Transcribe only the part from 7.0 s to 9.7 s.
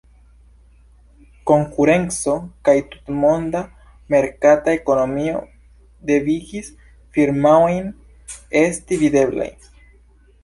firmaojn esti videblaj.